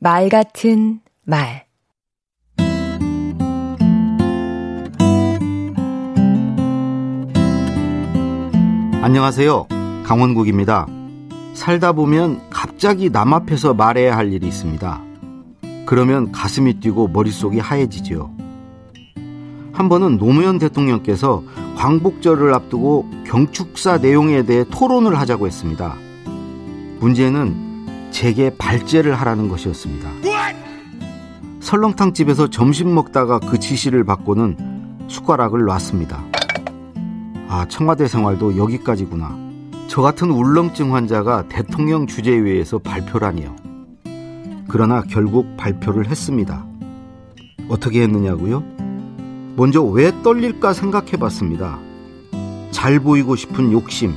[0.00, 1.66] 말 같은 말
[9.02, 9.66] 안녕하세요.
[10.04, 10.86] 강원국입니다.
[11.54, 15.02] 살다 보면 갑자기 남 앞에서 말해야 할 일이 있습니다.
[15.84, 18.30] 그러면 가슴이 뛰고 머릿속이 하얘지지요.
[19.72, 21.42] 한 번은 노무현 대통령께서
[21.76, 25.96] 광복절을 앞두고 경축사 내용에 대해 토론을 하자고 했습니다.
[27.00, 27.67] 문제는
[28.10, 30.10] 제게 발제를 하라는 것이었습니다.
[31.60, 34.56] 설렁탕 집에서 점심 먹다가 그 지시를 받고는
[35.08, 36.24] 숟가락을 놨습니다.
[37.48, 39.36] 아, 청와대 생활도 여기까지구나.
[39.86, 43.56] 저 같은 울렁증 환자가 대통령 주재위에서 발표라니요.
[44.68, 46.64] 그러나 결국 발표를 했습니다.
[47.68, 48.62] 어떻게 했느냐고요?
[49.56, 51.78] 먼저 왜 떨릴까 생각해 봤습니다.
[52.70, 54.14] 잘 보이고 싶은 욕심,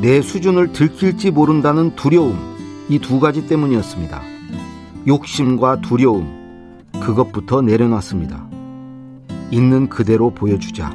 [0.00, 2.51] 내 수준을 들킬지 모른다는 두려움,
[2.92, 4.20] 이 두 가지 때문이었습니다.
[5.06, 6.28] 욕심과 두려움,
[7.00, 8.46] 그것부터 내려놨습니다.
[9.50, 10.94] 있는 그대로 보여주자.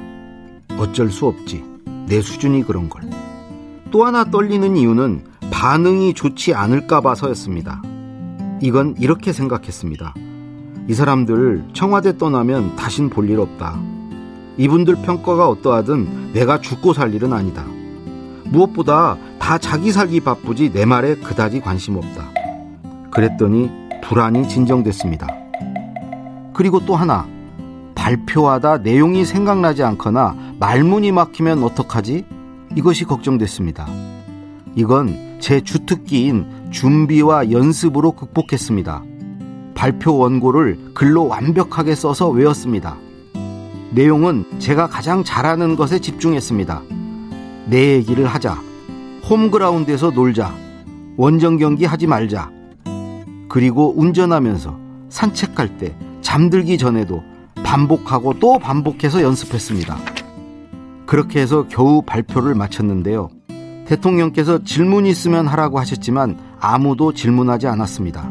[0.77, 1.63] 어쩔 수 없지.
[2.05, 3.01] 내 수준이 그런 걸.
[3.89, 7.81] 또 하나 떨리는 이유는 반응이 좋지 않을까 봐서였습니다.
[8.61, 10.13] 이건 이렇게 생각했습니다.
[10.87, 13.79] 이 사람들 청와대 떠나면 다신 볼 일 없다.
[14.57, 17.65] 이분들 평가가 어떠하든 내가 죽고 살 일은 아니다.
[18.45, 19.17] 무엇보다
[19.47, 22.33] 다 자기 살기 바쁘지 내 말에 그다지 관심 없다.
[23.11, 23.71] 그랬더니
[24.03, 25.25] 불안이 진정됐습니다.
[26.53, 27.25] 그리고 또 하나
[27.95, 32.25] 발표하다 내용이 생각나지 않거나 말문이 막히면 어떡하지?
[32.75, 33.87] 이것이 걱정됐습니다.
[34.75, 39.01] 이건 제 주특기인 준비와 연습으로 극복했습니다.
[39.75, 42.97] 발표 원고를 글로 완벽하게 써서 외웠습니다.
[43.91, 46.81] 내용은 제가 가장 잘하는 것에 집중했습니다.
[47.67, 48.67] 내 얘기를 하자.
[49.29, 50.55] 홈그라운드에서 놀자.
[51.17, 52.49] 원정 경기 하지 말자.
[53.49, 54.77] 그리고 운전하면서
[55.09, 57.23] 산책할 때 잠들기 전에도
[57.63, 59.97] 반복하고 또 반복해서 연습했습니다.
[61.05, 63.29] 그렇게 해서 겨우 발표를 마쳤는데요.
[63.85, 68.29] 대통령께서 질문 있으면 하라고 하셨지만 아무도 질문하지 않았습니다.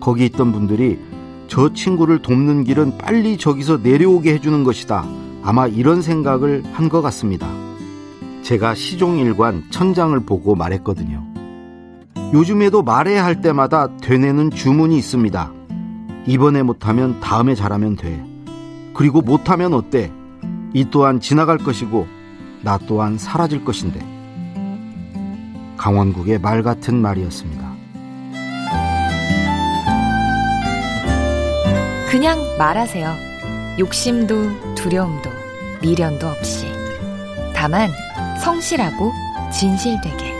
[0.00, 0.98] 거기 있던 분들이
[1.46, 5.04] 저 친구를 돕는 길은 빨리 저기서 내려오게 해주는 것이다.
[5.42, 7.48] 아마 이런 생각을 한 것 같습니다.
[8.48, 11.22] 제가 시종일관 천장을 보고 말했거든요.
[12.32, 15.52] 요즘에도 말해야 할 때마다 되뇌는 주문이 있습니다.
[16.24, 18.24] 이번에 못하면 다음에 잘하면 돼.
[18.94, 20.10] 그리고 못하면 어때?
[20.72, 22.06] 이 또한 지나갈 것이고
[22.62, 24.00] 나 또한 사라질 것인데.
[25.76, 27.70] 강원국의 말 같은 말이었습니다.
[32.10, 33.14] 그냥 말하세요.
[33.78, 35.28] 욕심도 두려움도
[35.82, 36.66] 미련도 없이.
[37.54, 37.90] 다만
[38.38, 39.12] 성실하고
[39.52, 40.37] 진실되게.